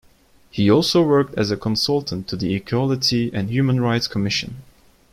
He 0.49 0.67
also 0.67 1.03
worked 1.03 1.35
as 1.35 1.51
a 1.51 1.57
consultant 1.57 2.27
to 2.29 2.35
the 2.35 2.55
Equality 2.55 3.29
and 3.35 3.51
Human 3.51 3.79
Rights 3.79 4.07
Commission. 4.07 4.63